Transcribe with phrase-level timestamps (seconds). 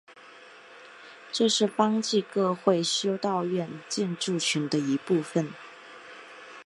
[1.31, 5.51] 这是方济各会修道院建筑群的一部分。